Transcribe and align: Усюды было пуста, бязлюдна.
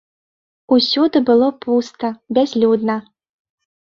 Усюды 0.75 1.17
было 1.27 1.49
пуста, 1.65 2.11
бязлюдна. 2.37 2.95